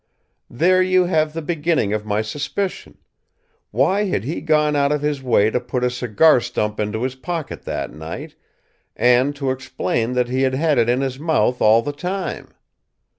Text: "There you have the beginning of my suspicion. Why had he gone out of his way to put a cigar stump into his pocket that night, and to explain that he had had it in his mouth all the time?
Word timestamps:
"There 0.49 0.81
you 0.81 1.05
have 1.05 1.33
the 1.33 1.43
beginning 1.43 1.93
of 1.93 2.07
my 2.07 2.23
suspicion. 2.23 2.97
Why 3.69 4.05
had 4.05 4.23
he 4.23 4.41
gone 4.41 4.75
out 4.75 4.91
of 4.91 5.03
his 5.03 5.21
way 5.21 5.51
to 5.51 5.59
put 5.59 5.83
a 5.83 5.91
cigar 5.91 6.39
stump 6.41 6.79
into 6.79 7.03
his 7.03 7.13
pocket 7.13 7.65
that 7.65 7.93
night, 7.93 8.33
and 8.95 9.35
to 9.35 9.51
explain 9.51 10.13
that 10.13 10.27
he 10.27 10.41
had 10.41 10.55
had 10.55 10.79
it 10.79 10.89
in 10.89 11.01
his 11.01 11.19
mouth 11.19 11.61
all 11.61 11.83
the 11.83 11.93
time? 11.93 12.49